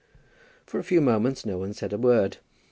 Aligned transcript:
For 0.65 0.79
a 0.79 0.83
few 0.83 0.99
moments 0.99 1.45
no 1.45 1.59
one 1.59 1.75
said 1.75 1.93
a 1.93 1.97
word. 1.99 2.37